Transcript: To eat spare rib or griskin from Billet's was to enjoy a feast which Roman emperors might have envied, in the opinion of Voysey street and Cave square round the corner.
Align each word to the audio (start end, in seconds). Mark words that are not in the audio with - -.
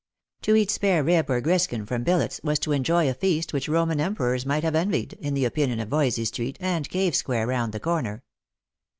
To 0.41 0.55
eat 0.55 0.71
spare 0.71 1.03
rib 1.03 1.29
or 1.29 1.41
griskin 1.41 1.85
from 1.85 2.03
Billet's 2.03 2.41
was 2.43 2.57
to 2.61 2.71
enjoy 2.71 3.07
a 3.07 3.13
feast 3.13 3.53
which 3.53 3.69
Roman 3.69 3.99
emperors 4.01 4.47
might 4.47 4.63
have 4.63 4.73
envied, 4.73 5.13
in 5.13 5.35
the 5.35 5.45
opinion 5.45 5.79
of 5.79 5.89
Voysey 5.89 6.25
street 6.25 6.57
and 6.59 6.89
Cave 6.89 7.15
square 7.15 7.45
round 7.45 7.71
the 7.71 7.79
corner. 7.79 8.23